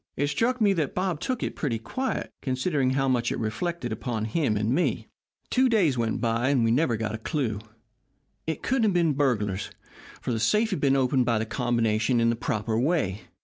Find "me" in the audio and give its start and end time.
0.59-0.73, 4.73-5.09